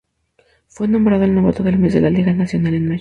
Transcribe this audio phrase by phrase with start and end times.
[0.67, 2.99] Fue nombrado el novato del mes de la Liga Nacional en mayo.